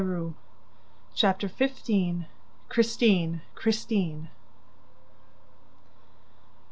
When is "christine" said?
2.69-3.39, 3.53-4.29